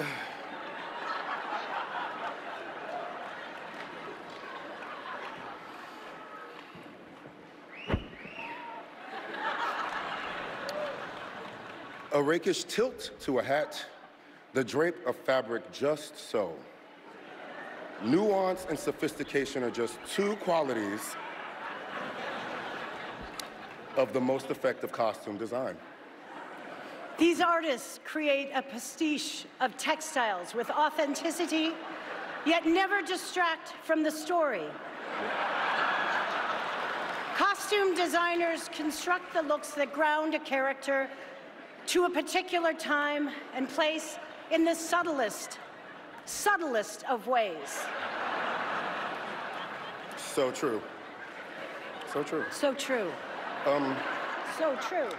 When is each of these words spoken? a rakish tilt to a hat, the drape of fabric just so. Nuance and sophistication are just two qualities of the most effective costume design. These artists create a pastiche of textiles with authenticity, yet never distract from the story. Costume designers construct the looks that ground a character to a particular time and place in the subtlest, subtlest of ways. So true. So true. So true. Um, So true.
a 12.12 12.22
rakish 12.22 12.64
tilt 12.64 13.10
to 13.20 13.38
a 13.38 13.42
hat, 13.42 13.84
the 14.52 14.64
drape 14.64 15.06
of 15.06 15.16
fabric 15.16 15.70
just 15.72 16.30
so. 16.30 16.52
Nuance 18.04 18.66
and 18.68 18.78
sophistication 18.78 19.62
are 19.62 19.70
just 19.70 19.98
two 20.06 20.34
qualities 20.36 21.14
of 23.96 24.12
the 24.12 24.20
most 24.20 24.50
effective 24.50 24.90
costume 24.90 25.36
design. 25.36 25.76
These 27.20 27.42
artists 27.42 28.00
create 28.02 28.50
a 28.54 28.62
pastiche 28.62 29.44
of 29.60 29.76
textiles 29.76 30.54
with 30.54 30.70
authenticity, 30.70 31.72
yet 32.46 32.64
never 32.64 33.02
distract 33.02 33.74
from 33.82 34.02
the 34.02 34.10
story. 34.10 34.64
Costume 37.36 37.94
designers 37.94 38.70
construct 38.72 39.34
the 39.34 39.42
looks 39.42 39.72
that 39.72 39.92
ground 39.92 40.32
a 40.32 40.38
character 40.38 41.10
to 41.88 42.06
a 42.06 42.10
particular 42.10 42.72
time 42.72 43.28
and 43.52 43.68
place 43.68 44.16
in 44.50 44.64
the 44.64 44.74
subtlest, 44.74 45.58
subtlest 46.24 47.04
of 47.04 47.26
ways. 47.26 47.82
So 50.16 50.50
true. 50.52 50.80
So 52.14 52.22
true. 52.22 52.44
So 52.50 52.72
true. 52.72 53.12
Um, 53.66 53.94
So 54.58 54.74
true. 54.76 55.10